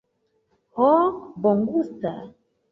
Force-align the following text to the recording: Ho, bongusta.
Ho, 0.79 0.89
bongusta. 1.41 2.17